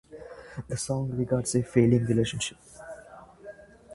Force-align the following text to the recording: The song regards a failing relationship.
The 0.67 0.77
song 0.77 1.11
regards 1.11 1.53
a 1.53 1.61
failing 1.61 2.05
relationship. 2.07 2.57